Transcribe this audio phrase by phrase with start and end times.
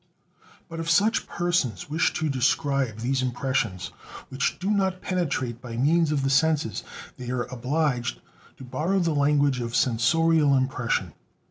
[0.67, 3.89] But if such persons wish to describe these impressions
[4.29, 6.83] which do not penetrate by means of the senses,
[7.17, 8.19] they are obliged
[8.57, 11.13] to borrow the language of sensorial impression.